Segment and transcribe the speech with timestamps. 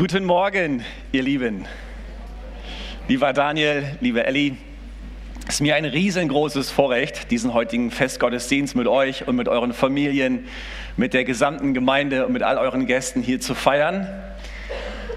[0.00, 1.66] Guten Morgen, ihr Lieben.
[3.06, 4.56] Lieber Daniel, liebe Elli,
[5.46, 10.48] es ist mir ein riesengroßes Vorrecht, diesen heutigen Festgottesdienst mit euch und mit euren Familien,
[10.96, 14.08] mit der gesamten Gemeinde und mit all euren Gästen hier zu feiern.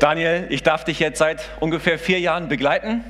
[0.02, 3.06] Daniel, ich darf dich jetzt seit ungefähr vier Jahren begleiten,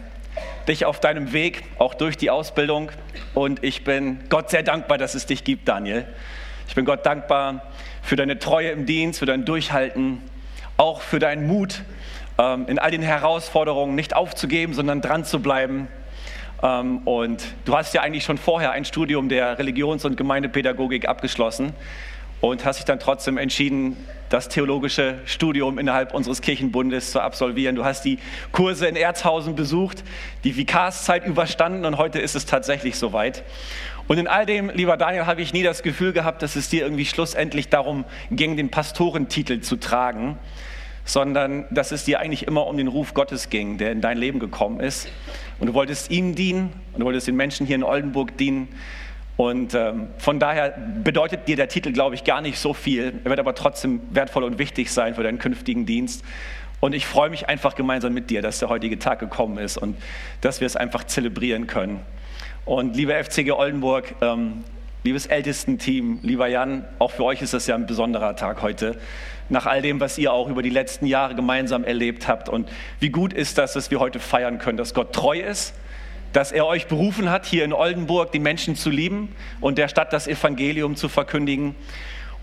[0.68, 2.92] dich auf deinem Weg, auch durch die Ausbildung.
[3.34, 6.06] Und ich bin Gott sehr dankbar, dass es dich gibt, Daniel.
[6.68, 7.64] Ich bin Gott dankbar
[8.04, 10.22] für deine Treue im Dienst, für dein Durchhalten,
[10.84, 11.82] auch für deinen Mut,
[12.38, 15.88] ähm, in all den Herausforderungen nicht aufzugeben, sondern dran zu bleiben.
[16.62, 21.72] Ähm, und du hast ja eigentlich schon vorher ein Studium der Religions- und Gemeindepädagogik abgeschlossen
[22.42, 23.96] und hast dich dann trotzdem entschieden,
[24.28, 27.78] das theologische Studium innerhalb unseres Kirchenbundes zu absolvieren.
[27.78, 28.20] Du hast die
[28.52, 30.04] Kurse in Erzhausen besucht,
[30.44, 33.44] die Vikarszeit überstanden und heute ist es tatsächlich soweit.
[34.14, 36.84] Und in all dem, lieber Daniel, habe ich nie das Gefühl gehabt, dass es dir
[36.84, 40.38] irgendwie schlussendlich darum ging, den Pastorentitel zu tragen,
[41.04, 44.38] sondern dass es dir eigentlich immer um den Ruf Gottes ging, der in dein Leben
[44.38, 45.10] gekommen ist.
[45.58, 48.68] Und du wolltest ihm dienen und du wolltest den Menschen hier in Oldenburg dienen.
[49.36, 53.20] Und ähm, von daher bedeutet dir der Titel, glaube ich, gar nicht so viel.
[53.24, 56.24] Er wird aber trotzdem wertvoll und wichtig sein für deinen künftigen Dienst.
[56.82, 59.98] Und ich freue mich einfach gemeinsam mit dir, dass der heutige Tag gekommen ist und
[60.42, 62.02] dass wir es einfach zelebrieren können.
[62.66, 64.64] Und lieber FCG Oldenburg, ähm,
[65.04, 68.98] liebes Ältestenteam, lieber Jan, auch für euch ist das ja ein besonderer Tag heute.
[69.50, 72.48] Nach all dem, was ihr auch über die letzten Jahre gemeinsam erlebt habt.
[72.48, 72.70] Und
[73.02, 75.74] wie gut ist das, dass wir heute feiern können, dass Gott treu ist,
[76.32, 80.14] dass er euch berufen hat, hier in Oldenburg die Menschen zu lieben und der Stadt
[80.14, 81.76] das Evangelium zu verkündigen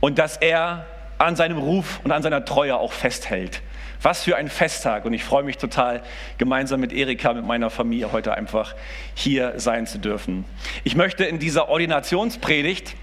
[0.01, 3.63] und dass er an seinem Ruf und an seiner Treue auch festhält.
[4.03, 6.03] Was für ein Festtag und ich freue mich total,
[6.39, 8.75] gemeinsam mit Erika, mit meiner Familie heute einfach
[9.15, 10.47] hier sein zu dürfen.
[10.85, 12.97] Ich möchte in dieser Ordinationspredigt,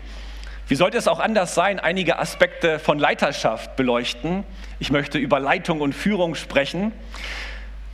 [0.67, 4.44] wie sollte es auch anders sein, einige Aspekte von Leiterschaft beleuchten.
[4.80, 6.92] Ich möchte über Leitung und Führung sprechen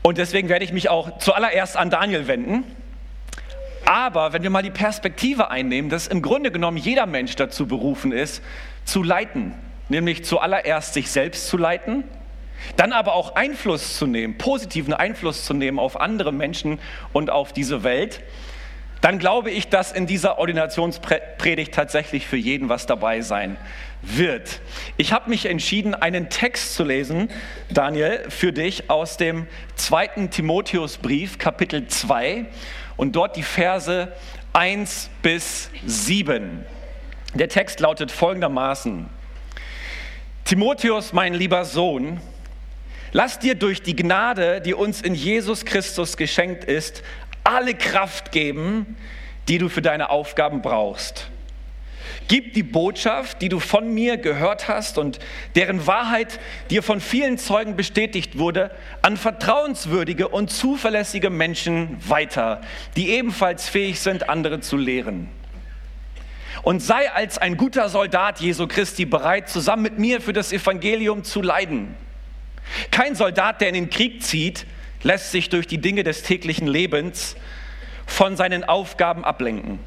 [0.02, 2.64] und deswegen werde ich mich auch zuallererst an Daniel wenden.
[3.86, 8.14] Aber wenn wir mal die Perspektive einnehmen, dass im Grunde genommen jeder Mensch dazu berufen
[8.14, 8.42] ist,
[8.86, 9.56] zu leiten,
[9.90, 12.06] nämlich zuallererst sich selbst zu leiten
[12.76, 16.80] dann aber auch Einfluss zu nehmen, positiven Einfluss zu nehmen auf andere Menschen
[17.12, 18.22] und auf diese Welt,
[19.04, 23.58] dann glaube ich, dass in dieser Ordinationspredigt tatsächlich für jeden was dabei sein
[24.02, 24.62] wird.
[24.96, 27.30] Ich habe mich entschieden, einen Text zu lesen,
[27.70, 32.46] Daniel, für dich aus dem zweiten Timotheusbrief, Kapitel 2,
[32.96, 34.10] und dort die Verse
[34.54, 36.66] 1 bis 7.
[37.34, 39.10] Der Text lautet folgendermaßen.
[40.46, 42.22] Timotheus, mein lieber Sohn,
[43.16, 47.04] Lass dir durch die Gnade, die uns in Jesus Christus geschenkt ist,
[47.44, 48.98] alle Kraft geben,
[49.48, 51.30] die du für deine Aufgaben brauchst.
[52.28, 55.20] Gib die Botschaft, die du von mir gehört hast und
[55.56, 56.40] deren Wahrheit
[56.72, 58.72] dir von vielen Zeugen bestätigt wurde,
[59.04, 62.62] an vertrauenswürdige und zuverlässige Menschen weiter,
[62.96, 65.30] die ebenfalls fähig sind, andere zu lehren.
[66.64, 71.24] Und sei als ein guter Soldat Jesu Christi bereit, zusammen mit mir für das Evangelium
[71.24, 71.96] zu leiden.
[72.92, 74.66] Kein Soldat, der in den Krieg zieht,
[75.04, 77.36] lässt sich durch die Dinge des täglichen Lebens
[78.06, 79.80] von seinen Aufgaben ablenken.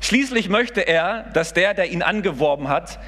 [0.00, 2.98] Schließlich möchte er, dass der, der ihn angeworben hat,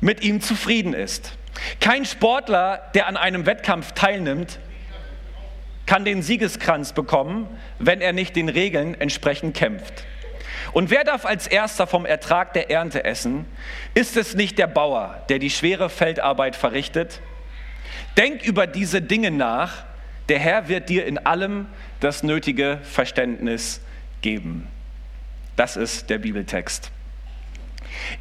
[0.00, 1.36] mit ihm zufrieden ist.
[1.80, 4.58] Kein Sportler, der an einem Wettkampf teilnimmt,
[5.86, 10.04] kann den Siegeskranz bekommen, wenn er nicht den Regeln entsprechend kämpft.
[10.72, 13.46] Und wer darf als erster vom Ertrag der Ernte essen?
[13.94, 17.20] Ist es nicht der Bauer, der die schwere Feldarbeit verrichtet?
[18.16, 19.84] Denk über diese Dinge nach.
[20.28, 21.66] Der Herr wird dir in allem
[22.00, 23.80] das nötige Verständnis
[24.20, 24.68] geben.
[25.56, 26.90] Das ist der Bibeltext.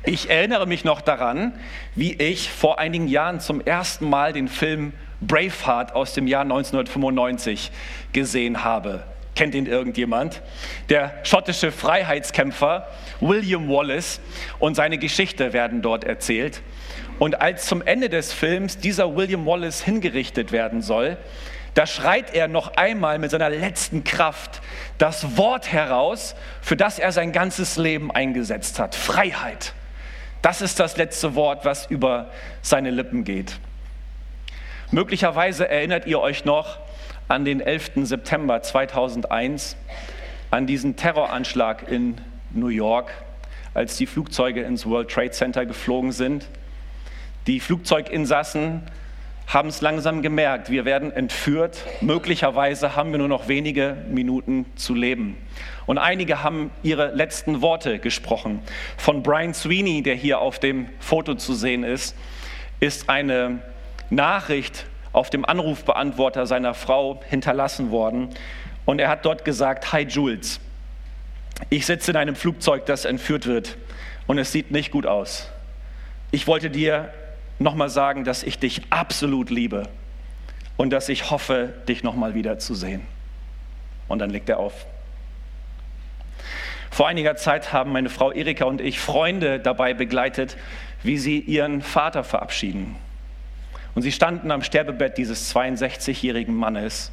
[0.03, 1.53] Ich erinnere mich noch daran,
[1.95, 7.71] wie ich vor einigen Jahren zum ersten Mal den Film Braveheart aus dem Jahr 1995
[8.11, 9.03] gesehen habe.
[9.35, 10.41] Kennt ihn irgendjemand?
[10.89, 12.87] Der schottische Freiheitskämpfer
[13.21, 14.19] William Wallace
[14.59, 16.61] und seine Geschichte werden dort erzählt.
[17.21, 21.17] Und als zum Ende des Films dieser William Wallace hingerichtet werden soll,
[21.75, 24.59] da schreit er noch einmal mit seiner letzten Kraft
[24.97, 26.33] das Wort heraus,
[26.63, 28.95] für das er sein ganzes Leben eingesetzt hat.
[28.95, 29.73] Freiheit.
[30.41, 32.31] Das ist das letzte Wort, was über
[32.63, 33.59] seine Lippen geht.
[34.89, 36.79] Möglicherweise erinnert ihr euch noch
[37.27, 37.91] an den 11.
[37.97, 39.77] September 2001,
[40.49, 42.19] an diesen Terroranschlag in
[42.49, 43.11] New York,
[43.75, 46.47] als die Flugzeuge ins World Trade Center geflogen sind.
[47.47, 48.83] Die Flugzeuginsassen
[49.47, 54.93] haben es langsam gemerkt, wir werden entführt, möglicherweise haben wir nur noch wenige Minuten zu
[54.93, 55.35] leben.
[55.87, 58.61] Und einige haben ihre letzten Worte gesprochen.
[58.95, 62.15] Von Brian Sweeney, der hier auf dem Foto zu sehen ist,
[62.79, 63.59] ist eine
[64.11, 68.29] Nachricht auf dem Anrufbeantworter seiner Frau hinterlassen worden.
[68.85, 70.59] Und er hat dort gesagt, Hi Jules,
[71.69, 73.77] ich sitze in einem Flugzeug, das entführt wird
[74.27, 75.49] und es sieht nicht gut aus.
[76.31, 77.11] Ich wollte dir
[77.63, 79.87] nochmal sagen, dass ich dich absolut liebe
[80.77, 83.01] und dass ich hoffe, dich nochmal wiederzusehen.
[84.07, 84.85] Und dann legt er auf.
[86.89, 90.57] Vor einiger Zeit haben meine Frau Erika und ich Freunde dabei begleitet,
[91.03, 92.95] wie sie ihren Vater verabschieden.
[93.95, 97.11] Und sie standen am Sterbebett dieses 62-jährigen Mannes.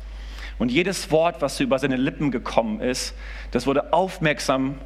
[0.59, 3.15] Und jedes Wort, was über seine Lippen gekommen ist,
[3.53, 4.79] das wurde aufmerksam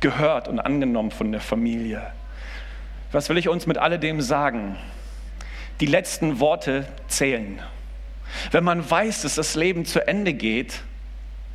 [0.00, 2.02] gehört und angenommen von der Familie.
[3.12, 4.76] Was will ich uns mit alledem sagen?
[5.80, 7.60] Die letzten Worte zählen.
[8.50, 10.82] Wenn man weiß, dass das Leben zu Ende geht,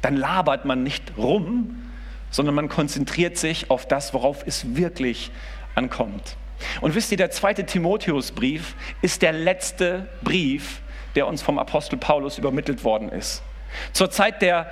[0.02, 1.84] dann labert man nicht rum,
[2.32, 5.32] sondern man konzentriert sich auf das, worauf es wirklich
[5.74, 6.38] ankommt.
[6.82, 10.82] Und wisst ihr, der zweite Timotheusbrief ist der letzte Brief,
[11.16, 13.42] der uns vom Apostel Paulus übermittelt worden ist.
[13.94, 14.70] Zur Zeit der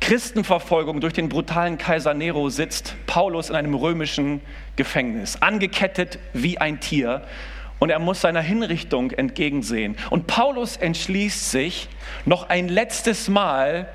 [0.00, 4.40] Christenverfolgung durch den brutalen Kaiser Nero sitzt Paulus in einem römischen
[4.76, 7.22] Gefängnis, angekettet wie ein Tier.
[7.78, 9.96] Und er muss seiner Hinrichtung entgegensehen.
[10.10, 11.88] Und Paulus entschließt sich,
[12.24, 13.88] noch ein letztes Mal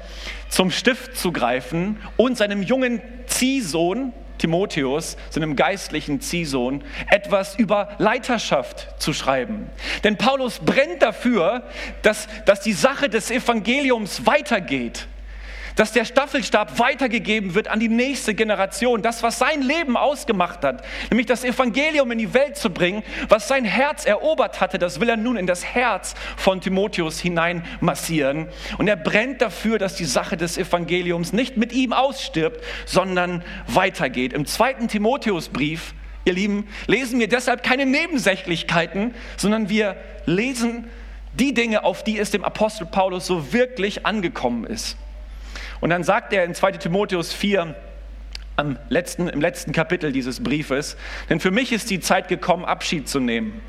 [0.49, 8.87] zum Stift zu greifen und seinem jungen Ziehsohn, Timotheus, seinem geistlichen Ziehsohn, etwas über Leiterschaft
[8.99, 9.69] zu schreiben.
[10.03, 11.63] Denn Paulus brennt dafür,
[12.01, 15.07] dass, dass die Sache des Evangeliums weitergeht
[15.75, 19.01] dass der Staffelstab weitergegeben wird an die nächste Generation.
[19.01, 23.47] Das, was sein Leben ausgemacht hat, nämlich das Evangelium in die Welt zu bringen, was
[23.47, 28.47] sein Herz erobert hatte, das will er nun in das Herz von Timotheus hinein massieren.
[28.77, 34.33] Und er brennt dafür, dass die Sache des Evangeliums nicht mit ihm ausstirbt, sondern weitergeht.
[34.33, 35.93] Im zweiten Timotheusbrief,
[36.25, 39.95] ihr Lieben, lesen wir deshalb keine Nebensächlichkeiten, sondern wir
[40.25, 40.87] lesen
[41.33, 44.97] die Dinge, auf die es dem Apostel Paulus so wirklich angekommen ist.
[45.81, 47.75] Und dann sagt er in 2 Timotheus 4,
[48.55, 50.95] am letzten, im letzten Kapitel dieses Briefes,
[51.29, 53.61] denn für mich ist die Zeit gekommen, Abschied zu nehmen.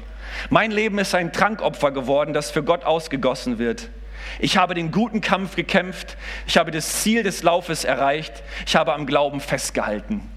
[0.50, 3.90] Mein Leben ist ein Trankopfer geworden, das für Gott ausgegossen wird.
[4.38, 6.16] Ich habe den guten Kampf gekämpft,
[6.46, 10.31] ich habe das Ziel des Laufes erreicht, ich habe am Glauben festgehalten.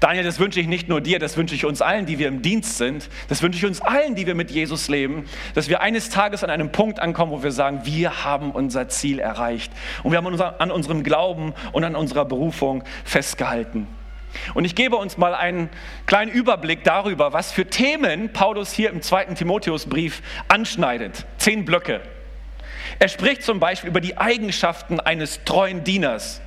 [0.00, 2.42] Daniel, das wünsche ich nicht nur dir, das wünsche ich uns allen, die wir im
[2.42, 3.08] Dienst sind.
[3.28, 5.24] Das wünsche ich uns allen, die wir mit Jesus leben,
[5.54, 9.18] dass wir eines Tages an einem Punkt ankommen, wo wir sagen, wir haben unser Ziel
[9.18, 9.72] erreicht.
[10.02, 13.86] Und wir haben an unserem Glauben und an unserer Berufung festgehalten.
[14.54, 15.70] Und ich gebe uns mal einen
[16.06, 21.24] kleinen Überblick darüber, was für Themen Paulus hier im zweiten Timotheusbrief anschneidet.
[21.38, 22.00] Zehn Blöcke.
[22.98, 26.40] Er spricht zum Beispiel über die Eigenschaften eines treuen Dieners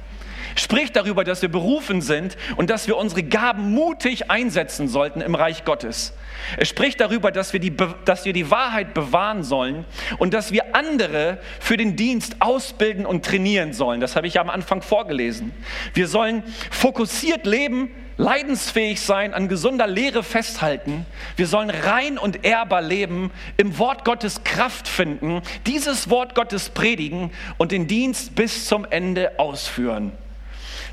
[0.59, 5.36] spricht darüber, dass wir berufen sind und dass wir unsere Gaben mutig einsetzen sollten im
[5.36, 6.13] Reich Gottes.
[6.57, 7.75] Er spricht darüber, dass wir, die,
[8.06, 9.86] dass wir die Wahrheit bewahren sollen
[10.18, 14.00] und dass wir andere für den Dienst ausbilden und trainieren sollen.
[14.00, 15.51] Das habe ich ja am Anfang vorgelesen.
[15.94, 21.06] Wir sollen fokussiert leben, leidensfähig sein, an gesunder Lehre festhalten.
[21.36, 27.31] Wir sollen rein und ehrbar leben, im Wort Gottes Kraft finden, dieses Wort Gottes predigen
[27.57, 30.12] und den Dienst bis zum Ende ausführen.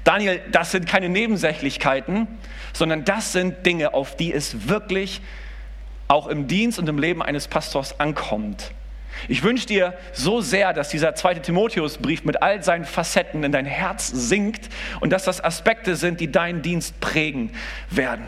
[0.05, 2.29] Daniel, das sind keine Nebensächlichkeiten,
[2.73, 5.23] sondern das sind Dinge, auf die es wirklich
[6.09, 8.73] auch im Dienst und im Leben eines Pastors ankommt.
[9.29, 13.65] Ich wünsche dir so sehr, dass dieser zweite Timotheusbrief mit all seinen Facetten in dein
[13.65, 14.69] Herz sinkt
[15.01, 17.51] und dass das Aspekte sind, die deinen Dienst prägen
[17.91, 18.27] werden.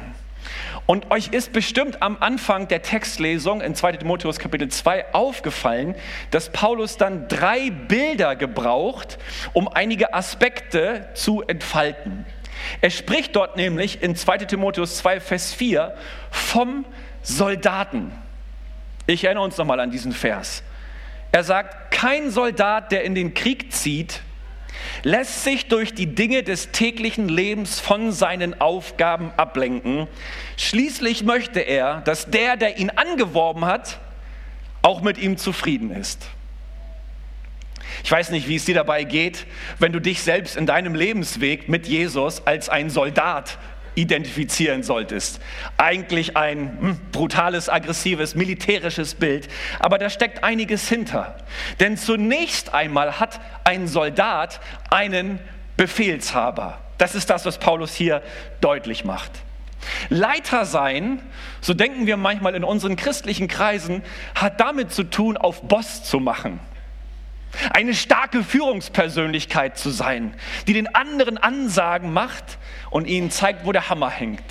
[0.87, 5.97] Und euch ist bestimmt am Anfang der Textlesung in 2 Timotheus Kapitel 2 aufgefallen,
[6.31, 9.19] dass Paulus dann drei Bilder gebraucht,
[9.53, 12.25] um einige Aspekte zu entfalten.
[12.81, 15.97] Er spricht dort nämlich in 2 Timotheus 2, Vers 4
[16.31, 16.85] vom
[17.23, 18.13] Soldaten.
[19.07, 20.63] Ich erinnere uns nochmal an diesen Vers.
[21.33, 24.23] Er sagt, kein Soldat, der in den Krieg zieht,
[25.03, 30.07] lässt sich durch die Dinge des täglichen Lebens von seinen Aufgaben ablenken.
[30.57, 33.99] Schließlich möchte er, dass der, der ihn angeworben hat,
[34.83, 36.29] auch mit ihm zufrieden ist.
[38.05, 39.47] Ich weiß nicht, wie es dir dabei geht,
[39.79, 43.59] wenn du dich selbst in deinem Lebensweg mit Jesus als ein Soldat
[43.97, 45.41] identifizieren solltest.
[45.77, 49.49] Eigentlich ein hm, brutales, aggressives, militärisches Bild,
[49.81, 51.37] aber da steckt einiges hinter.
[51.81, 54.61] Denn zunächst einmal hat ein Soldat
[54.91, 55.41] einen
[55.77, 56.79] Befehlshaber.
[56.99, 58.23] Das ist das, was Paulus hier
[58.61, 59.33] deutlich macht.
[60.09, 61.21] Leiter sein,
[61.61, 64.03] so denken wir manchmal in unseren christlichen Kreisen,
[64.35, 66.61] hat damit zu tun, auf Boss zu machen
[67.71, 70.35] eine starke Führungspersönlichkeit zu sein,
[70.67, 72.59] die den anderen Ansagen macht
[72.91, 74.43] und ihnen zeigt, wo der Hammer hängt.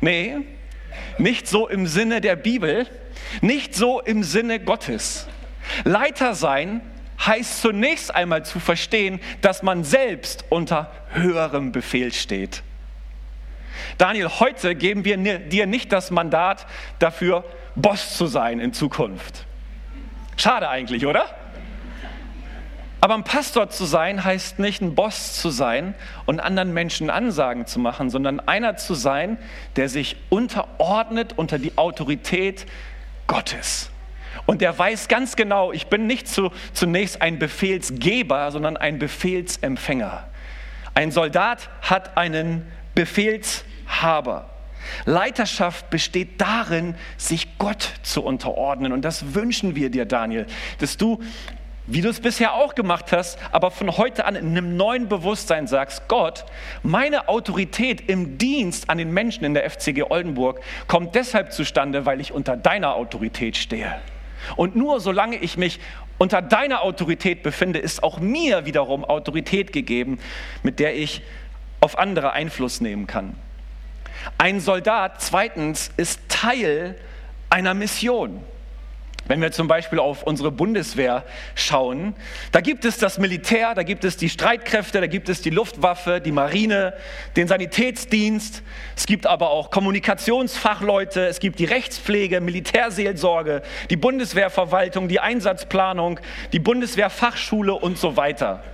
[0.00, 0.38] Nee,
[1.18, 2.86] nicht so im Sinne der Bibel,
[3.40, 5.26] nicht so im Sinne Gottes.
[5.84, 6.80] Leiter sein
[7.24, 12.62] heißt zunächst einmal zu verstehen, dass man selbst unter höherem Befehl steht.
[13.96, 16.66] Daniel, heute geben wir dir nicht das Mandat
[16.98, 19.44] dafür, Boss zu sein in Zukunft.
[20.36, 21.26] Schade eigentlich, oder?
[23.00, 25.94] Aber ein Pastor zu sein heißt nicht ein Boss zu sein
[26.26, 29.38] und anderen Menschen Ansagen zu machen, sondern einer zu sein,
[29.76, 32.66] der sich unterordnet unter die Autorität
[33.28, 33.90] Gottes.
[34.46, 40.26] Und der weiß ganz genau, ich bin nicht zu, zunächst ein Befehlsgeber, sondern ein Befehlsempfänger.
[40.94, 44.50] Ein Soldat hat einen Befehlshaber.
[45.04, 48.92] Leiterschaft besteht darin, sich Gott zu unterordnen.
[48.92, 50.46] Und das wünschen wir dir, Daniel,
[50.78, 51.20] dass du,
[51.90, 55.66] wie du es bisher auch gemacht hast, aber von heute an in einem neuen Bewusstsein
[55.66, 56.44] sagst, Gott,
[56.82, 62.20] meine Autorität im Dienst an den Menschen in der FCG Oldenburg kommt deshalb zustande, weil
[62.20, 63.98] ich unter deiner Autorität stehe.
[64.56, 65.80] Und nur solange ich mich
[66.18, 70.18] unter deiner Autorität befinde, ist auch mir wiederum Autorität gegeben,
[70.62, 71.22] mit der ich
[71.80, 73.34] auf andere Einfluss nehmen kann.
[74.36, 76.96] Ein Soldat, zweitens, ist Teil
[77.48, 78.42] einer Mission.
[79.28, 81.22] Wenn wir zum Beispiel auf unsere Bundeswehr
[81.54, 82.14] schauen,
[82.50, 86.22] da gibt es das Militär, da gibt es die Streitkräfte, da gibt es die Luftwaffe,
[86.22, 86.94] die Marine,
[87.36, 88.62] den Sanitätsdienst,
[88.96, 96.18] es gibt aber auch Kommunikationsfachleute, es gibt die Rechtspflege, Militärseelsorge, die Bundeswehrverwaltung, die Einsatzplanung,
[96.52, 98.64] die Bundeswehrfachschule und so weiter.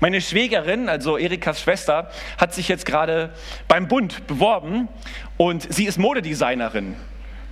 [0.00, 3.34] Meine Schwägerin, also Erikas Schwester, hat sich jetzt gerade
[3.68, 4.88] beim Bund beworben
[5.36, 6.96] und sie ist Modedesignerin.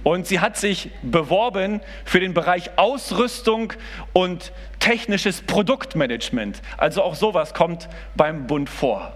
[0.05, 3.73] Und sie hat sich beworben für den Bereich Ausrüstung
[4.13, 6.63] und technisches Produktmanagement.
[6.77, 9.13] Also auch sowas kommt beim Bund vor.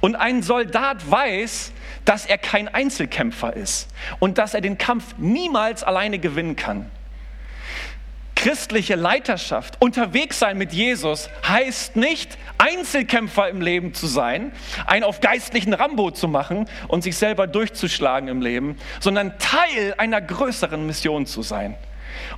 [0.00, 1.72] Und ein Soldat weiß,
[2.04, 6.90] dass er kein Einzelkämpfer ist und dass er den Kampf niemals alleine gewinnen kann
[8.40, 14.52] christliche Leiterschaft, unterwegs sein mit Jesus, heißt nicht, Einzelkämpfer im Leben zu sein,
[14.86, 20.22] einen auf geistlichen Rambo zu machen und sich selber durchzuschlagen im Leben, sondern Teil einer
[20.22, 21.74] größeren Mission zu sein.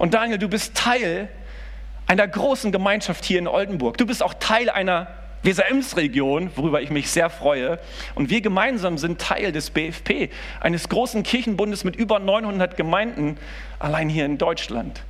[0.00, 1.28] Und Daniel, du bist Teil
[2.08, 3.96] einer großen Gemeinschaft hier in Oldenburg.
[3.96, 5.06] Du bist auch Teil einer
[5.44, 7.78] Weser-Ems-Region, worüber ich mich sehr freue.
[8.16, 10.30] Und wir gemeinsam sind Teil des BFP,
[10.60, 13.38] eines großen Kirchenbundes mit über 900 Gemeinden
[13.78, 15.04] allein hier in Deutschland.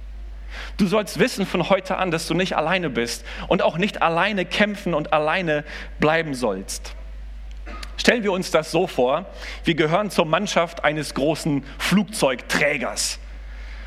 [0.76, 4.44] Du sollst wissen von heute an, dass du nicht alleine bist und auch nicht alleine
[4.44, 5.64] kämpfen und alleine
[6.00, 6.94] bleiben sollst.
[7.96, 9.26] Stellen wir uns das so vor,
[9.64, 13.18] wir gehören zur Mannschaft eines großen Flugzeugträgers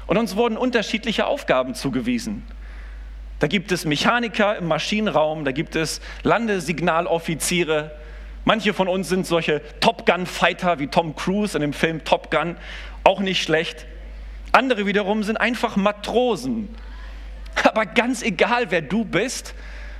[0.07, 2.45] und uns wurden unterschiedliche Aufgaben zugewiesen.
[3.39, 7.91] Da gibt es Mechaniker im Maschinenraum, da gibt es Landesignaloffiziere.
[8.45, 12.55] Manche von uns sind solche Top Gun-Fighter wie Tom Cruise in dem Film Top Gun,
[13.03, 13.86] auch nicht schlecht.
[14.55, 16.69] Andere wiederum sind einfach Matrosen.
[17.65, 19.53] Aber ganz egal, wer du bist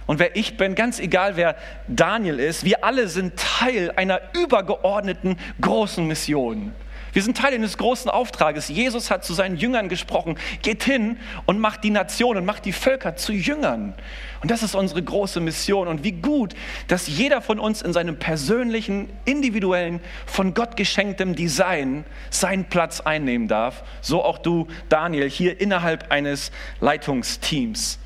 [0.06, 1.58] und wer ich bin, ganz egal, wer
[1.90, 6.74] Daniel ist, wir alle sind Teil einer übergeordneten großen Mission.
[7.16, 8.68] Wir sind Teil eines großen Auftrages.
[8.68, 13.16] Jesus hat zu seinen Jüngern gesprochen, geht hin und macht die Nationen, macht die Völker
[13.16, 13.94] zu Jüngern.
[14.42, 15.88] Und das ist unsere große Mission.
[15.88, 16.56] Und wie gut,
[16.90, 23.48] dass jeder von uns in seinem persönlichen, individuellen, von Gott geschenktem Design seinen Platz einnehmen
[23.48, 23.86] darf.
[24.02, 27.98] So auch du, Daniel, hier innerhalb eines Leitungsteams.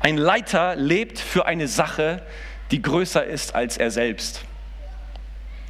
[0.00, 2.20] Ein Leiter lebt für eine Sache,
[2.72, 4.45] die größer ist als er selbst.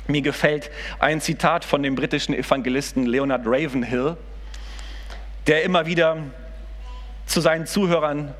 [0.08, 4.16] Mir gefällt ein Zitat von dem britischen Evangelisten Leonard Ravenhill,
[5.46, 6.18] der immer wieder
[7.26, 8.34] zu seinen Zuhörern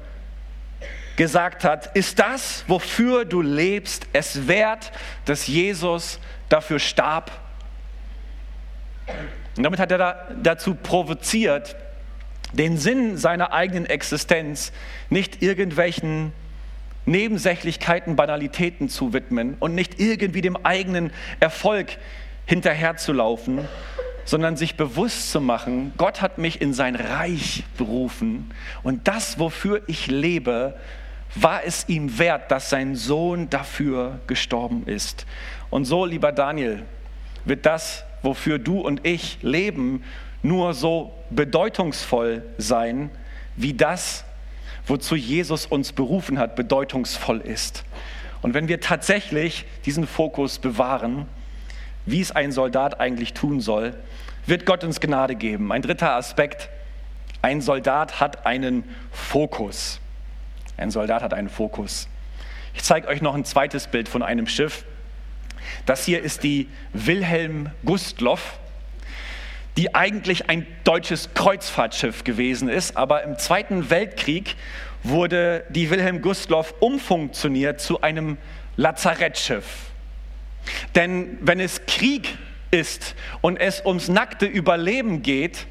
[1.17, 4.93] gesagt hat, ist das, wofür du lebst, es wert,
[5.25, 7.33] dass Jesus dafür starb?
[9.57, 11.75] Und damit hat er dazu provoziert,
[12.53, 14.73] den Sinn seiner eigenen Existenz
[15.11, 16.33] nicht irgendwelchen
[17.07, 21.11] Nebensächlichkeiten, Banalitäten zu widmen und nicht irgendwie dem eigenen
[21.41, 21.99] Erfolg
[22.45, 23.61] hinterherzulaufen,
[24.25, 28.51] sondern sich bewusst zu machen, Gott hat mich in sein Reich berufen
[28.83, 30.75] und das, wofür ich lebe,
[31.35, 35.27] war es ihm wert, dass sein Sohn dafür gestorben ist.
[35.71, 36.83] Und so, lieber Daniel,
[37.45, 40.03] wird das, wofür du und ich leben,
[40.43, 43.11] nur so bedeutungsvoll sein,
[43.57, 44.25] wie das,
[44.87, 47.85] wozu Jesus uns berufen hat, bedeutungsvoll ist.
[48.43, 51.27] Und wenn wir tatsächlich diesen Fokus bewahren,
[52.05, 53.95] wie es ein Soldat eigentlich tun soll,
[54.47, 55.73] wird Gott uns Gnade geben.
[55.73, 56.69] Ein dritter Aspekt,
[57.43, 60.01] ein Soldat hat einen Fokus.
[60.77, 62.09] Ein Soldat hat einen Fokus.
[62.75, 64.85] Ich zeige euch noch ein zweites Bild von einem Schiff.
[65.85, 68.59] Das hier ist die Wilhelm Gustloff
[69.77, 74.57] die eigentlich ein deutsches Kreuzfahrtschiff gewesen ist, aber im Zweiten Weltkrieg
[75.03, 78.39] wurde die Wilhelm Gustloff umfunktioniert zu einem
[78.77, 79.65] Lazarettschiff.
[80.95, 82.37] Denn wenn es Krieg
[82.71, 85.67] ist und es ums nackte Überleben geht,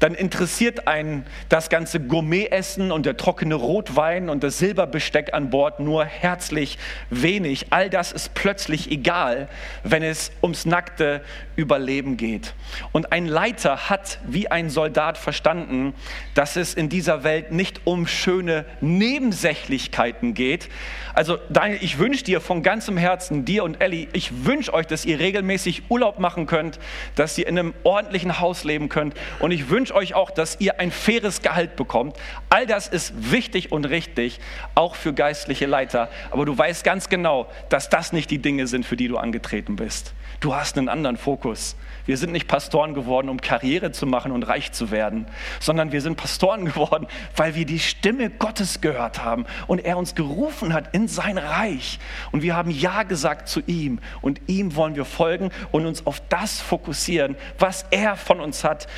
[0.00, 5.78] dann interessiert einen das ganze Gourmetessen und der trockene Rotwein und das Silberbesteck an Bord
[5.78, 6.78] nur herzlich
[7.10, 7.66] wenig.
[7.70, 9.48] All das ist plötzlich egal,
[9.84, 11.22] wenn es ums nackte
[11.54, 12.54] Überleben geht.
[12.92, 15.94] Und ein Leiter hat wie ein Soldat verstanden,
[16.34, 20.70] dass es in dieser Welt nicht um schöne Nebensächlichkeiten geht.
[21.12, 25.04] Also Daniel, ich wünsche dir von ganzem Herzen, dir und Ellie, ich wünsche euch, dass
[25.04, 26.78] ihr regelmäßig Urlaub machen könnt,
[27.14, 30.80] dass ihr in einem ordentlichen Haus leben könnt und ich wünsche euch auch, dass ihr
[30.80, 32.16] ein faires Gehalt bekommt.
[32.48, 34.40] All das ist wichtig und richtig,
[34.74, 36.08] auch für geistliche Leiter.
[36.30, 39.76] Aber du weißt ganz genau, dass das nicht die Dinge sind, für die du angetreten
[39.76, 40.14] bist.
[40.40, 41.76] Du hast einen anderen Fokus.
[42.06, 45.26] Wir sind nicht Pastoren geworden, um Karriere zu machen und reich zu werden,
[45.60, 47.06] sondern wir sind Pastoren geworden,
[47.36, 51.98] weil wir die Stimme Gottes gehört haben und er uns gerufen hat in sein Reich.
[52.32, 56.22] Und wir haben Ja gesagt zu ihm und ihm wollen wir folgen und uns auf
[56.30, 58.88] das fokussieren, was er von uns hat,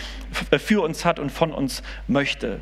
[0.61, 2.61] für uns hat und von uns möchte.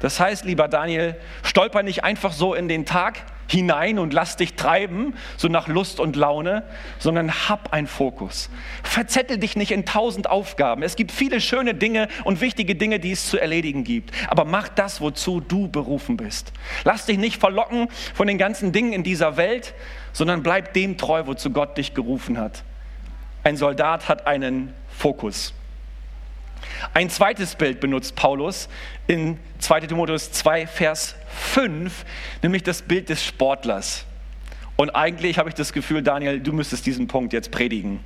[0.00, 4.54] Das heißt, lieber Daniel, stolper nicht einfach so in den Tag, hinein und lass dich
[4.54, 6.62] treiben, so nach Lust und Laune,
[6.98, 8.50] sondern hab einen Fokus.
[8.82, 10.82] Verzettel dich nicht in tausend Aufgaben.
[10.82, 14.12] Es gibt viele schöne Dinge und wichtige Dinge, die es zu erledigen gibt.
[14.28, 16.52] Aber mach das, wozu du berufen bist.
[16.84, 19.74] Lass dich nicht verlocken von den ganzen Dingen in dieser Welt,
[20.12, 22.62] sondern bleib dem treu, wozu Gott dich gerufen hat.
[23.44, 25.54] Ein Soldat hat einen Fokus.
[26.94, 28.68] Ein zweites Bild benutzt Paulus
[29.06, 32.04] in 2 Timotheus 2, Vers 5,
[32.42, 34.04] nämlich das Bild des Sportlers.
[34.76, 38.00] Und eigentlich habe ich das Gefühl, Daniel, du müsstest diesen Punkt jetzt predigen.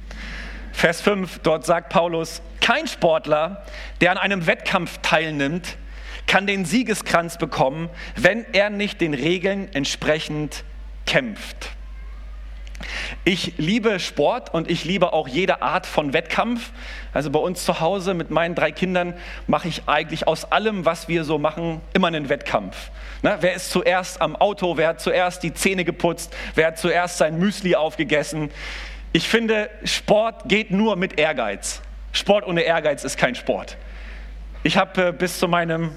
[0.73, 3.65] Vers 5, dort sagt Paulus, kein Sportler,
[4.01, 5.77] der an einem Wettkampf teilnimmt,
[6.27, 10.65] kann den Siegeskranz bekommen, wenn er nicht den Regeln entsprechend
[11.05, 11.73] kämpft.
[13.25, 16.71] Ich liebe Sport und ich liebe auch jede Art von Wettkampf.
[17.13, 19.15] Also bei uns zu Hause mit meinen drei Kindern
[19.47, 22.91] mache ich eigentlich aus allem, was wir so machen, immer einen Wettkampf.
[23.23, 24.77] Na, wer ist zuerst am Auto?
[24.77, 26.35] Wer hat zuerst die Zähne geputzt?
[26.55, 28.51] Wer hat zuerst sein Müsli aufgegessen?
[29.13, 31.83] Ich finde, Sport geht nur mit Ehrgeiz.
[32.13, 33.77] Sport ohne Ehrgeiz ist kein Sport.
[34.63, 35.91] Ich habe äh, bis zu meinem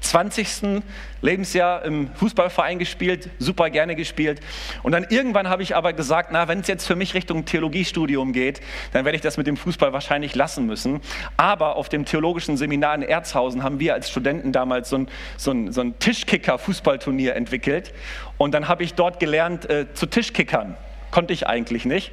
[0.00, 0.82] 20.
[1.22, 4.40] Lebensjahr im Fußballverein gespielt, super gerne gespielt.
[4.82, 8.32] Und dann irgendwann habe ich aber gesagt, na, wenn es jetzt für mich Richtung Theologiestudium
[8.32, 8.60] geht,
[8.92, 11.00] dann werde ich das mit dem Fußball wahrscheinlich lassen müssen.
[11.36, 15.50] Aber auf dem theologischen Seminar in Erzhausen haben wir als Studenten damals so ein, so
[15.50, 17.92] ein, so ein Tischkicker-Fußballturnier entwickelt.
[18.38, 20.76] Und dann habe ich dort gelernt äh, zu Tischkickern
[21.10, 22.12] konnte ich eigentlich nicht.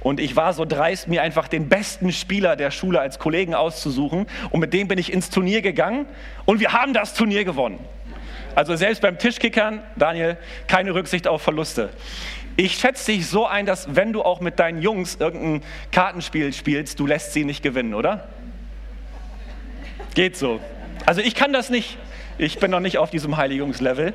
[0.00, 4.26] Und ich war so dreist, mir einfach den besten Spieler der Schule als Kollegen auszusuchen.
[4.50, 6.06] Und mit dem bin ich ins Turnier gegangen
[6.44, 7.78] und wir haben das Turnier gewonnen.
[8.54, 11.90] Also selbst beim Tischkickern, Daniel, keine Rücksicht auf Verluste.
[12.56, 16.98] Ich schätze dich so ein, dass wenn du auch mit deinen Jungs irgendein Kartenspiel spielst,
[16.98, 18.28] du lässt sie nicht gewinnen, oder?
[20.14, 20.58] Geht so.
[21.04, 21.98] Also ich kann das nicht.
[22.38, 24.14] Ich bin noch nicht auf diesem Heiligungslevel,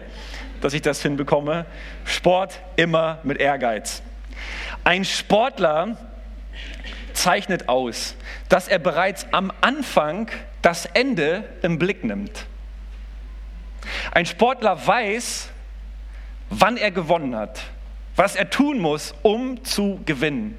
[0.60, 1.68] dass ich das hinbekomme.
[2.04, 4.02] Sport immer mit Ehrgeiz.
[4.84, 5.98] Ein Sportler
[7.14, 8.16] zeichnet aus,
[8.50, 10.30] dass er bereits am Anfang
[10.62, 12.46] das Ende im Blick nimmt.
[14.12, 15.50] Ein Sportler weiß,
[16.50, 17.62] wann er gewonnen hat,
[18.16, 20.58] was er tun muss, um zu gewinnen.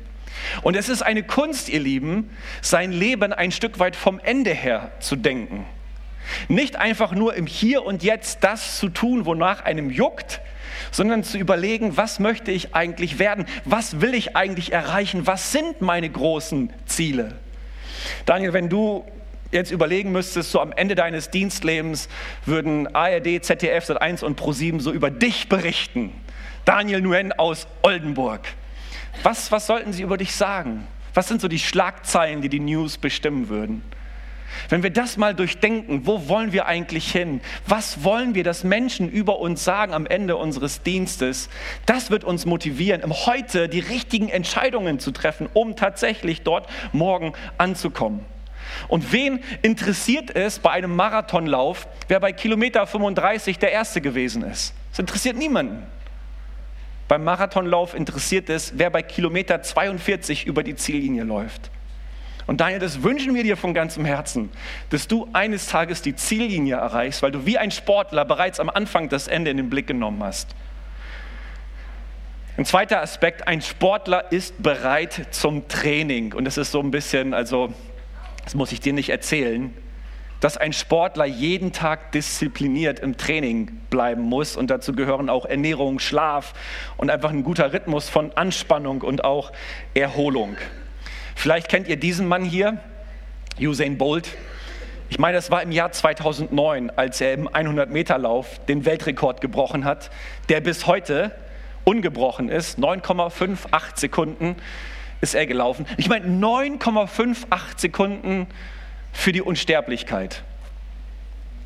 [0.62, 2.30] Und es ist eine Kunst, ihr Lieben,
[2.62, 5.66] sein Leben ein Stück weit vom Ende her zu denken.
[6.48, 10.40] Nicht einfach nur im Hier und Jetzt das zu tun, wonach einem juckt,
[10.90, 13.46] sondern zu überlegen, was möchte ich eigentlich werden?
[13.64, 15.26] Was will ich eigentlich erreichen?
[15.26, 17.34] Was sind meine großen Ziele?
[18.26, 19.04] Daniel, wenn du
[19.52, 22.08] jetzt überlegen müsstest, so am Ende deines Dienstlebens
[22.46, 26.12] würden ARD, ZDF, Sat1 und Pro7 so über dich berichten.
[26.64, 28.40] Daniel Nguyen aus Oldenburg.
[29.22, 30.86] Was, was sollten sie über dich sagen?
[31.14, 33.82] Was sind so die Schlagzeilen, die die News bestimmen würden?
[34.68, 37.40] Wenn wir das mal durchdenken, wo wollen wir eigentlich hin?
[37.66, 41.48] Was wollen wir, dass Menschen über uns sagen am Ende unseres Dienstes?
[41.86, 47.32] Das wird uns motivieren, im Heute die richtigen Entscheidungen zu treffen, um tatsächlich dort morgen
[47.58, 48.24] anzukommen.
[48.88, 54.74] Und wen interessiert es bei einem Marathonlauf, wer bei Kilometer 35 der Erste gewesen ist?
[54.90, 55.82] Das interessiert niemanden.
[57.08, 61.71] Beim Marathonlauf interessiert es, wer bei Kilometer 42 über die Ziellinie läuft.
[62.46, 64.50] Und Daniel, das wünschen wir dir von ganzem Herzen,
[64.90, 69.08] dass du eines Tages die Ziellinie erreichst, weil du wie ein Sportler bereits am Anfang
[69.08, 70.54] das Ende in den Blick genommen hast.
[72.56, 76.34] Ein zweiter Aspekt, ein Sportler ist bereit zum Training.
[76.34, 77.72] Und das ist so ein bisschen, also,
[78.44, 79.72] das muss ich dir nicht erzählen.
[80.42, 84.56] dass ein Sportler jeden Tag diszipliniert im Training bleiben muss.
[84.56, 86.52] Und dazu gehören auch Ernährung, Schlaf
[86.96, 89.52] und einfach ein guter Rhythmus von Anspannung und auch
[89.94, 90.56] Erholung.
[91.34, 92.78] Vielleicht kennt ihr diesen Mann hier,
[93.60, 94.28] Usain Bolt.
[95.10, 100.10] Ich meine, das war im Jahr 2009, als er im 100-Meter-Lauf den Weltrekord gebrochen hat,
[100.48, 101.32] der bis heute
[101.84, 102.78] ungebrochen ist.
[102.78, 104.56] 9,58 Sekunden
[105.20, 105.86] ist er gelaufen.
[105.98, 108.46] Ich meine, 9,58 Sekunden
[109.12, 110.42] für die Unsterblichkeit.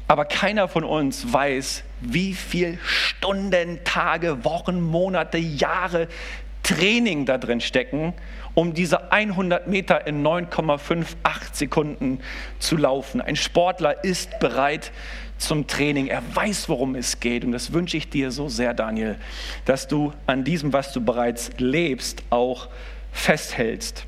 [0.08, 6.08] Aber keiner von uns weiß, wie viel Stunden, Tage, Wochen, Monate, Jahre
[6.66, 8.12] Training da drin stecken,
[8.54, 11.06] um diese 100 Meter in 9,58
[11.52, 12.18] Sekunden
[12.58, 13.20] zu laufen.
[13.20, 14.90] Ein Sportler ist bereit
[15.38, 16.08] zum Training.
[16.08, 17.44] Er weiß, worum es geht.
[17.44, 19.16] Und das wünsche ich dir so sehr, Daniel,
[19.64, 22.68] dass du an diesem, was du bereits lebst, auch
[23.12, 24.04] festhältst.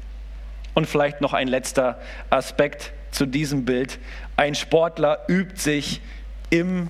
[0.74, 4.00] Und vielleicht noch ein letzter Aspekt zu diesem Bild.
[4.36, 6.00] Ein Sportler übt sich
[6.50, 6.88] im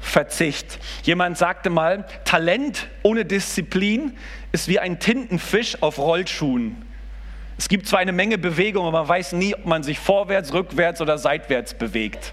[0.00, 0.78] Verzicht.
[1.02, 4.16] Jemand sagte mal, Talent ohne Disziplin
[4.52, 6.84] ist wie ein Tintenfisch auf Rollschuhen.
[7.58, 11.00] Es gibt zwar eine Menge Bewegung, aber man weiß nie, ob man sich vorwärts, rückwärts
[11.00, 12.32] oder seitwärts bewegt.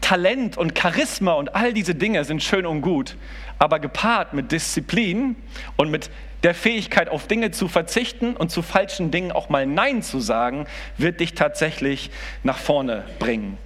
[0.00, 3.16] Talent und Charisma und all diese Dinge sind schön und gut,
[3.58, 5.36] aber gepaart mit Disziplin
[5.76, 6.10] und mit
[6.44, 10.66] der Fähigkeit, auf Dinge zu verzichten und zu falschen Dingen auch mal Nein zu sagen,
[10.96, 12.10] wird dich tatsächlich
[12.44, 13.58] nach vorne bringen.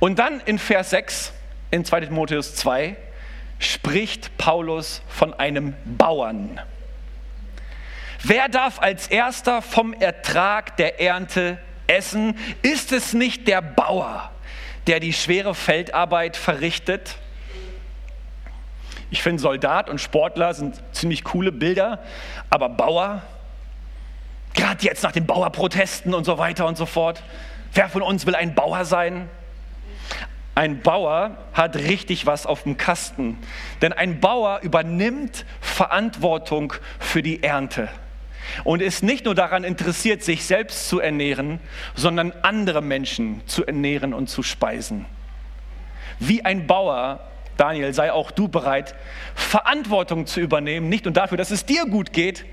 [0.00, 1.32] Und dann in Vers 6
[1.74, 2.96] in 2 Timotheus 2
[3.58, 6.60] spricht Paulus von einem Bauern.
[8.22, 11.58] Wer darf als erster vom Ertrag der Ernte
[11.88, 12.38] essen?
[12.62, 14.30] Ist es nicht der Bauer,
[14.86, 17.16] der die schwere Feldarbeit verrichtet?
[19.10, 22.04] Ich finde, Soldat und Sportler sind ziemlich coole Bilder,
[22.50, 23.22] aber Bauer,
[24.54, 27.22] gerade jetzt nach den Bauerprotesten und so weiter und so fort,
[27.72, 29.28] wer von uns will ein Bauer sein?
[30.54, 33.38] Ein Bauer hat richtig was auf dem Kasten,
[33.82, 37.88] denn ein Bauer übernimmt Verantwortung für die Ernte
[38.62, 41.58] und ist nicht nur daran interessiert, sich selbst zu ernähren,
[41.96, 45.06] sondern andere Menschen zu ernähren und zu speisen.
[46.20, 47.20] Wie ein Bauer
[47.56, 48.94] Daniel, sei auch du bereit,
[49.34, 52.44] Verantwortung zu übernehmen, nicht nur dafür, dass es dir gut geht,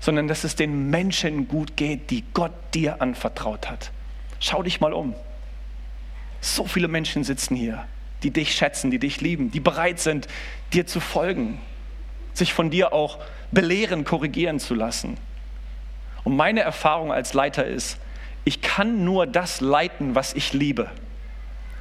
[0.00, 3.90] sondern dass es den Menschen gut geht, die Gott dir anvertraut hat.
[4.40, 5.14] Schau dich mal um.
[6.42, 7.86] So viele Menschen sitzen hier,
[8.24, 10.26] die dich schätzen, die dich lieben, die bereit sind,
[10.72, 11.60] dir zu folgen,
[12.34, 13.18] sich von dir auch
[13.52, 15.16] belehren, korrigieren zu lassen.
[16.24, 17.96] Und meine Erfahrung als Leiter ist,
[18.44, 20.90] ich kann nur das leiten, was ich liebe.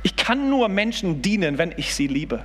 [0.04, 2.44] Ich kann nur Menschen dienen, wenn ich sie liebe.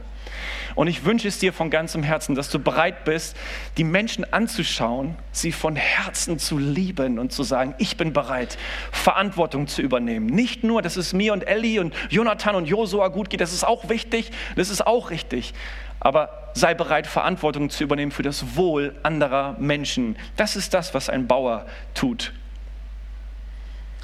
[0.74, 3.36] Und ich wünsche es dir von ganzem Herzen, dass du bereit bist,
[3.76, 8.58] die Menschen anzuschauen, sie von Herzen zu lieben und zu sagen, ich bin bereit,
[8.92, 10.26] Verantwortung zu übernehmen.
[10.26, 13.64] Nicht nur, dass es mir und Ellie und Jonathan und Josua gut geht, das ist
[13.64, 15.54] auch wichtig, das ist auch richtig.
[16.00, 20.16] Aber sei bereit, Verantwortung zu übernehmen für das Wohl anderer Menschen.
[20.36, 22.32] Das ist das, was ein Bauer tut.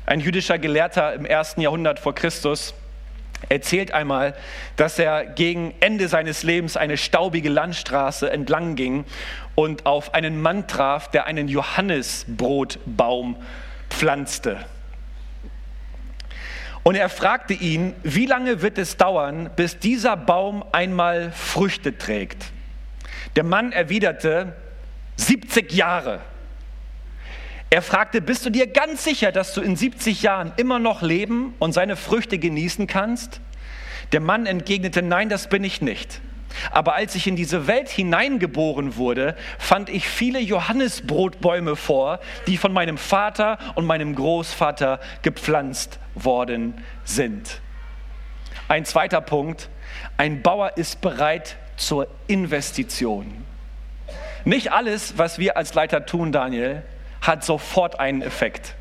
[0.05, 2.75] Ein jüdischer Gelehrter im ersten Jahrhundert vor Christus
[3.49, 4.35] erzählt einmal,
[4.77, 9.05] dass er gegen Ende seines Lebens eine staubige Landstraße entlang ging
[9.55, 13.37] und auf einen Mann traf, der einen Johannisbrotbaum
[13.91, 14.59] pflanzte.
[16.83, 22.47] Und er fragte ihn, wie lange wird es dauern, bis dieser Baum einmal Früchte trägt?
[23.37, 24.57] Der Mann erwiderte,
[25.17, 26.21] 70 Jahre.
[27.73, 31.55] Er fragte, bist du dir ganz sicher, dass du in 70 Jahren immer noch leben
[31.59, 33.41] und seine Früchte genießen kannst?
[34.13, 36.21] Der Mann entgegnete, nein, das bin ich nicht.
[36.71, 42.75] Aber als ich in diese Welt hineingeboren wurde, fand ich viele Johannisbrotbäume vor, die von
[42.75, 47.63] meinem Vater und meinem Großvater gepflanzt worden sind.
[48.69, 49.71] Ein zweiter Punkt,
[50.19, 53.33] ein Bauer ist bereit zur Investition.
[54.45, 56.83] Nicht alles, was wir als Leiter tun, Daniel,
[57.23, 58.75] hat sofort einen Effekt.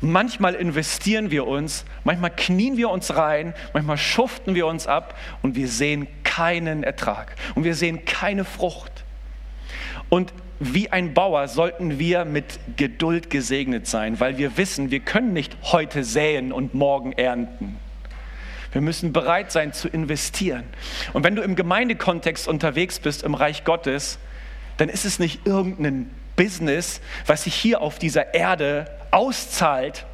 [0.00, 5.54] Manchmal investieren wir uns, manchmal knien wir uns rein, manchmal schuften wir uns ab und
[5.54, 9.04] wir sehen keinen Ertrag und wir sehen keine Frucht.
[10.08, 15.32] Und wie ein Bauer sollten wir mit Geduld gesegnet sein, weil wir wissen, wir können
[15.32, 17.76] nicht heute säen und morgen ernten.
[18.72, 20.64] Wir müssen bereit sein zu investieren.
[21.12, 24.18] Und wenn du im Gemeindekontext unterwegs bist im Reich Gottes,
[24.76, 30.06] dann ist es nicht irgendein Business, was sich hier auf dieser Erde auszahlt,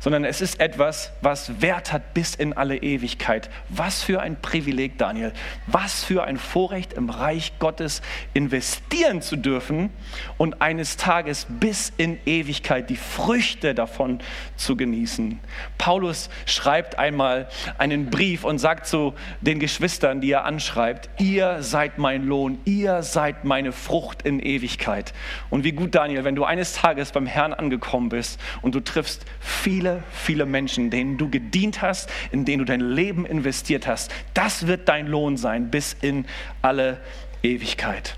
[0.00, 3.50] sondern es ist etwas, was Wert hat bis in alle Ewigkeit.
[3.68, 5.32] Was für ein Privileg, Daniel.
[5.66, 8.00] Was für ein Vorrecht im Reich Gottes
[8.32, 9.90] investieren zu dürfen
[10.38, 14.20] und eines Tages bis in Ewigkeit die Früchte davon
[14.56, 15.38] zu genießen.
[15.76, 21.98] Paulus schreibt einmal einen Brief und sagt zu den Geschwistern, die er anschreibt, ihr seid
[21.98, 25.12] mein Lohn, ihr seid meine Frucht in Ewigkeit.
[25.50, 29.26] Und wie gut, Daniel, wenn du eines Tages beim Herrn angekommen bist und du triffst
[29.40, 34.12] viele viele, viele Menschen, denen du gedient hast, in denen du dein Leben investiert hast.
[34.34, 36.26] Das wird dein Lohn sein bis in
[36.62, 36.98] alle
[37.42, 38.16] Ewigkeit.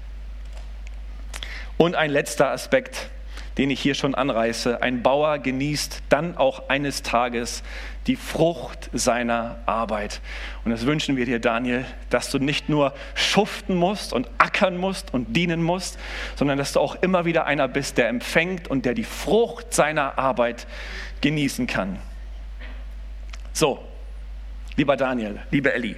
[1.78, 3.08] Und ein letzter Aspekt,
[3.58, 4.82] den ich hier schon anreiße.
[4.82, 7.62] Ein Bauer genießt dann auch eines Tages
[8.06, 10.20] die Frucht seiner Arbeit.
[10.64, 15.14] Und das wünschen wir dir, Daniel, dass du nicht nur schuften musst und ackern musst
[15.14, 15.98] und dienen musst,
[16.34, 20.18] sondern dass du auch immer wieder einer bist, der empfängt und der die Frucht seiner
[20.18, 20.66] Arbeit
[21.20, 21.98] genießen kann.
[23.52, 23.86] So,
[24.76, 25.96] lieber Daniel, liebe Elli,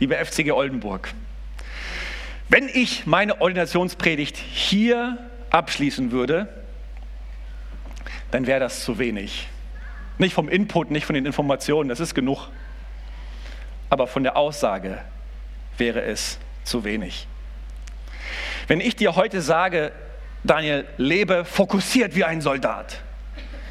[0.00, 1.12] liebe FCG Oldenburg,
[2.48, 5.18] wenn ich meine Ordinationspredigt hier
[5.52, 6.48] abschließen würde,
[8.30, 9.48] dann wäre das zu wenig.
[10.18, 12.48] Nicht vom Input, nicht von den Informationen, das ist genug.
[13.90, 14.98] Aber von der Aussage
[15.78, 17.26] wäre es zu wenig.
[18.66, 19.92] Wenn ich dir heute sage,
[20.44, 23.00] Daniel, lebe fokussiert wie ein Soldat,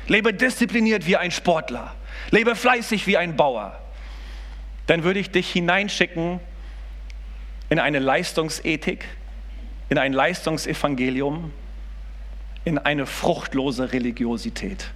[0.07, 1.95] lebe diszipliniert wie ein Sportler,
[2.29, 3.79] lebe fleißig wie ein Bauer,
[4.87, 6.39] dann würde ich dich hineinschicken
[7.69, 9.05] in eine Leistungsethik,
[9.89, 11.51] in ein Leistungsevangelium,
[12.63, 14.91] in eine fruchtlose Religiosität.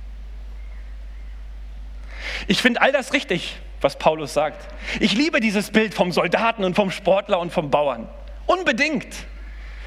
[2.48, 4.68] Ich finde all das richtig, was Paulus sagt.
[5.00, 8.08] Ich liebe dieses Bild vom Soldaten und vom Sportler und vom Bauern.
[8.46, 9.08] Unbedingt.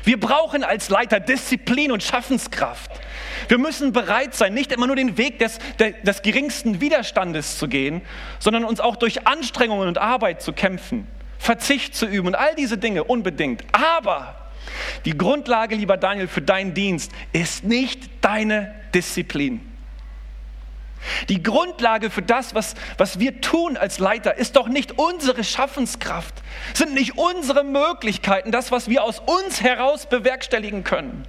[0.04, 2.90] Wir brauchen als Leiter Disziplin und Schaffenskraft.
[3.48, 8.02] Wir müssen bereit sein, nicht immer nur den Weg des, des geringsten Widerstandes zu gehen,
[8.38, 11.06] sondern uns auch durch Anstrengungen und Arbeit zu kämpfen,
[11.38, 13.64] Verzicht zu üben und all diese Dinge unbedingt.
[13.72, 14.34] Aber
[15.04, 19.60] die Grundlage, lieber Daniel, für deinen Dienst ist nicht deine Disziplin.
[21.28, 26.34] Die Grundlage für das, was, was wir tun als Leiter, ist doch nicht unsere Schaffenskraft,
[26.74, 31.24] sind nicht unsere Möglichkeiten, das, was wir aus uns heraus bewerkstelligen können.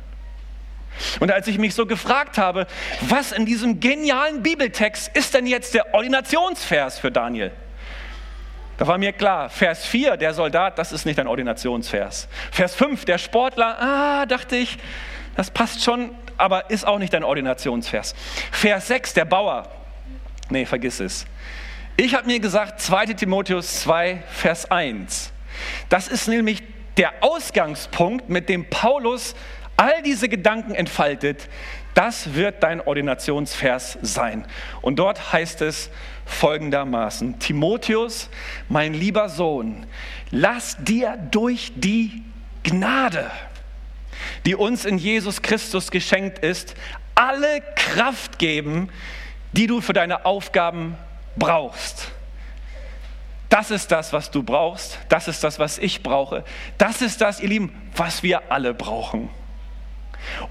[1.19, 2.67] Und als ich mich so gefragt habe,
[3.01, 7.51] was in diesem genialen Bibeltext ist denn jetzt der Ordinationsvers für Daniel?
[8.79, 12.29] Da war mir klar, Vers 4, der Soldat, das ist nicht ein Ordinationsvers.
[12.49, 14.77] Vers 5, der Sportler, ah, dachte ich,
[15.35, 18.15] das passt schon, aber ist auch nicht ein Ordinationsvers.
[18.53, 19.67] Vers 6, der Bauer,
[20.49, 21.25] nee, vergiss es.
[21.97, 25.33] Ich habe mir gesagt, 2 Timotheus 2, Vers 1.
[25.89, 26.63] Das ist nämlich
[26.95, 29.35] der Ausgangspunkt, mit dem Paulus
[29.75, 31.49] all diese Gedanken entfaltet.
[31.99, 34.45] Das wird dein Ordinationsvers sein.
[34.81, 35.89] Und dort heißt es,
[36.25, 38.29] folgendermaßen, Timotheus,
[38.69, 39.85] mein lieber Sohn,
[40.31, 42.23] lass dir durch die
[42.63, 43.29] Gnade,
[44.45, 46.73] die uns in Jesus Christus geschenkt ist,
[47.15, 48.87] alle Kraft geben,
[49.51, 50.95] die du für deine Aufgaben
[51.35, 52.13] brauchst.
[53.49, 54.99] Das ist das, was du brauchst.
[55.09, 56.45] Das ist das, was ich brauche.
[56.77, 59.29] Das ist das, ihr Lieben, was wir alle brauchen.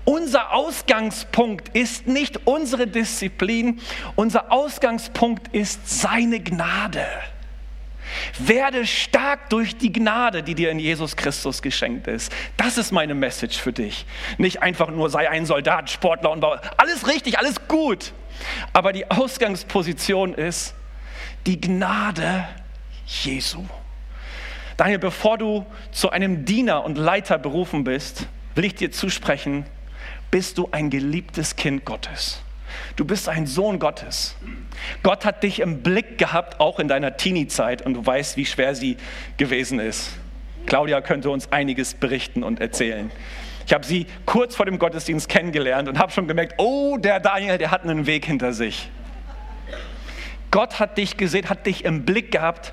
[0.05, 3.81] Unser Ausgangspunkt ist nicht unsere Disziplin,
[4.17, 7.07] unser Ausgangspunkt ist seine Gnade.
[8.39, 12.33] Werde stark durch die Gnade, die dir in Jesus Christus geschenkt ist.
[12.57, 14.07] Das ist meine Message für dich.
[14.39, 16.61] Nicht einfach nur sei ein Soldat, Sportler und Bauer.
[16.77, 18.13] Alles richtig, alles gut.
[18.73, 20.75] Aber die Ausgangsposition ist
[21.47, 22.49] die Gnade
[23.07, 23.65] Jesu.
[24.77, 28.27] Daniel, bevor du zu einem Diener und Leiter berufen bist,
[28.59, 29.67] will ich dir zusprechen,
[30.33, 32.43] bist du ein geliebtes Kind Gottes.
[32.97, 34.35] Du bist ein Sohn Gottes.
[35.05, 38.75] Gott hat dich im Blick gehabt, auch in deiner Teenie-Zeit, und du weißt, wie schwer
[38.75, 38.97] sie
[39.37, 40.11] gewesen ist.
[40.67, 43.13] Claudia könnte uns einiges berichten und erzählen.
[43.65, 47.59] Ich habe sie kurz vor dem Gottesdienst kennengelernt und habe schon gemerkt, oh, der Daniel,
[47.59, 48.91] der hat einen Weg hinter sich.
[50.51, 52.73] Gott hat dich gesehen, hat dich im Blick gehabt,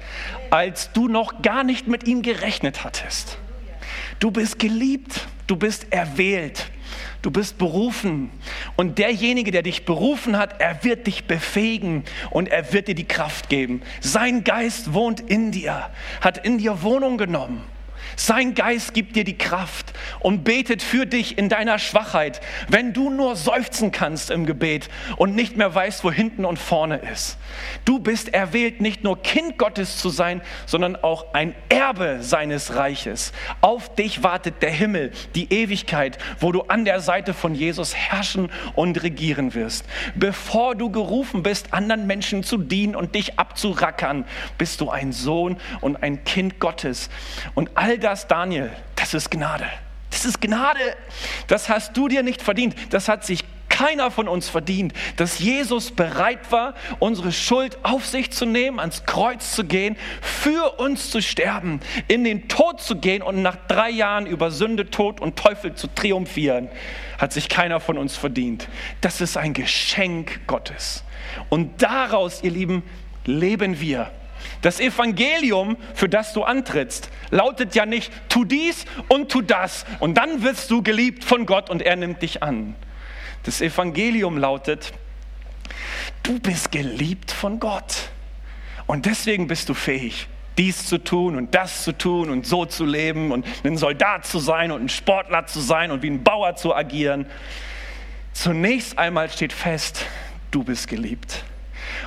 [0.50, 3.38] als du noch gar nicht mit ihm gerechnet hattest.
[4.20, 6.72] Du bist geliebt, du bist erwählt,
[7.22, 8.32] du bist berufen.
[8.76, 13.08] Und derjenige, der dich berufen hat, er wird dich befähigen und er wird dir die
[13.08, 13.82] Kraft geben.
[14.00, 15.90] Sein Geist wohnt in dir,
[16.22, 17.62] hat in dir Wohnung genommen.
[18.16, 23.10] Sein Geist gibt dir die Kraft und betet für dich in deiner Schwachheit, wenn du
[23.10, 27.38] nur seufzen kannst im Gebet und nicht mehr weißt, wo hinten und vorne ist.
[27.84, 33.34] Du bist erwählt, nicht nur Kind Gottes zu sein, sondern auch ein Erbe seines Reiches.
[33.62, 38.50] Auf dich wartet der Himmel, die Ewigkeit, wo du an der Seite von Jesus herrschen
[38.76, 39.86] und regieren wirst.
[40.16, 44.26] Bevor du gerufen bist, anderen Menschen zu dienen und dich abzurackern,
[44.58, 47.10] bist du ein Sohn und ein Kind Gottes.
[47.54, 49.66] Und all das, Daniel, das ist Gnade.
[50.12, 50.96] Das ist Gnade.
[51.48, 52.76] Das hast du dir nicht verdient.
[52.92, 58.32] Das hat sich keiner von uns verdient, dass Jesus bereit war, unsere Schuld auf sich
[58.32, 63.24] zu nehmen, ans Kreuz zu gehen, für uns zu sterben, in den Tod zu gehen
[63.24, 66.70] und nach drei Jahren über Sünde, Tod und Teufel zu triumphieren,
[67.18, 68.70] hat sich keiner von uns verdient.
[69.02, 71.04] Das ist ein Geschenk Gottes.
[71.50, 72.84] Und daraus, ihr Lieben,
[73.26, 74.12] leben wir.
[74.62, 80.16] Das Evangelium, für das du antrittst, lautet ja nicht, tu dies und tu das und
[80.16, 82.76] dann wirst du geliebt von Gott und er nimmt dich an.
[83.44, 84.94] Das Evangelium lautet,
[86.24, 88.10] du bist geliebt von Gott
[88.88, 90.28] und deswegen bist du fähig,
[90.58, 94.40] dies zu tun und das zu tun und so zu leben und ein Soldat zu
[94.40, 97.26] sein und ein Sportler zu sein und wie ein Bauer zu agieren.
[98.34, 100.06] Zunächst einmal steht fest,
[100.52, 101.44] du bist geliebt.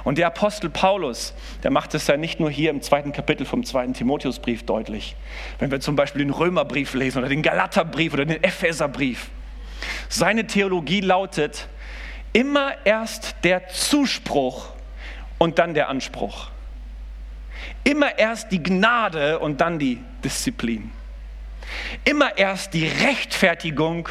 [0.04, 3.64] Und der Apostel Paulus, der macht es ja nicht nur hier im zweiten Kapitel vom
[3.64, 5.16] zweiten Timotheusbrief deutlich.
[5.58, 9.28] Wenn wir zum Beispiel den Römerbrief lesen oder den Galaterbrief oder den Epheserbrief.
[10.08, 11.68] Seine Theologie lautet,
[12.32, 14.70] immer erst der Zuspruch
[15.38, 16.48] und dann der Anspruch.
[17.84, 20.90] Immer erst die Gnade und dann die Disziplin.
[22.04, 24.08] Immer erst die Rechtfertigung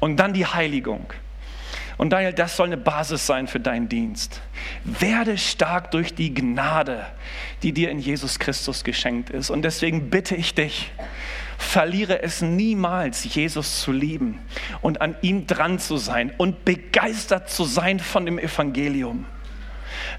[0.00, 1.06] und dann die Heiligung.
[1.98, 4.42] Und Daniel, das soll eine Basis sein für deinen Dienst.
[4.84, 7.06] Werde stark durch die Gnade,
[7.62, 9.48] die dir in Jesus Christus geschenkt ist.
[9.50, 10.92] Und deswegen bitte ich dich,
[11.56, 14.40] verliere es niemals, Jesus zu lieben
[14.82, 19.24] und an ihm dran zu sein und begeistert zu sein von dem Evangelium.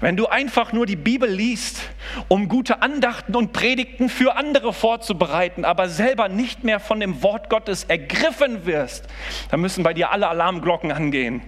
[0.00, 1.80] Wenn du einfach nur die Bibel liest,
[2.28, 7.50] um gute Andachten und Predigten für andere vorzubereiten, aber selber nicht mehr von dem Wort
[7.50, 9.06] Gottes ergriffen wirst,
[9.50, 11.42] dann müssen bei dir alle Alarmglocken angehen.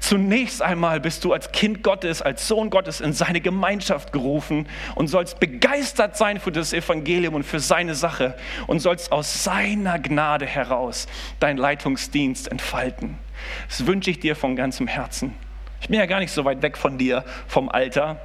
[0.00, 5.08] Zunächst einmal bist du als Kind Gottes, als Sohn Gottes in seine Gemeinschaft gerufen und
[5.08, 8.36] sollst begeistert sein für das Evangelium und für seine Sache
[8.66, 11.06] und sollst aus seiner Gnade heraus
[11.40, 13.18] deinen Leitungsdienst entfalten.
[13.68, 15.34] Das wünsche ich dir von ganzem Herzen.
[15.84, 18.18] Ich bin ja gar nicht so weit weg von dir, vom Alter.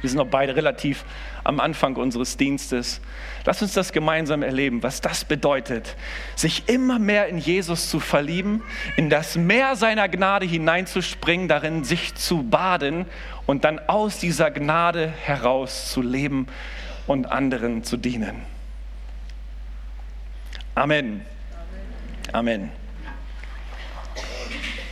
[0.00, 1.04] Wir sind noch beide relativ
[1.44, 3.00] am Anfang unseres Dienstes.
[3.44, 5.94] Lass uns das gemeinsam erleben, was das bedeutet,
[6.34, 8.64] sich immer mehr in Jesus zu verlieben,
[8.96, 13.06] in das Meer seiner Gnade hineinzuspringen, darin sich zu baden
[13.46, 16.48] und dann aus dieser Gnade heraus zu leben
[17.06, 18.42] und anderen zu dienen.
[20.74, 21.24] Amen.
[22.32, 22.72] Amen.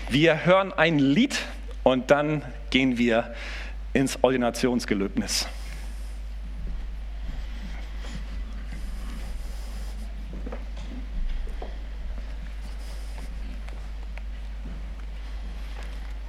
[0.09, 1.37] Wir hören ein Lied
[1.85, 3.33] und dann gehen wir
[3.93, 5.47] ins Ordinationsgelöbnis.